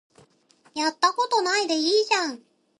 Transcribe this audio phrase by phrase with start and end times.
[0.73, 2.41] やったことないでいいじゃん